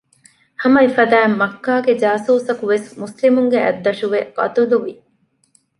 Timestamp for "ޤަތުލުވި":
4.37-4.93